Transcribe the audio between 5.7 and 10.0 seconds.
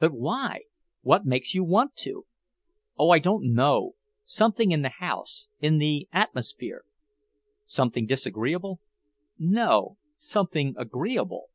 the atmosphere." "Something disagreeable?" "No.